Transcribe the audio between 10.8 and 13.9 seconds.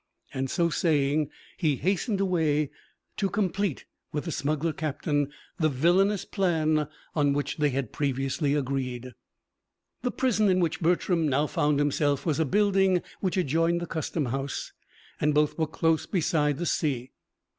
Bertram now found himself was a building which adjoined the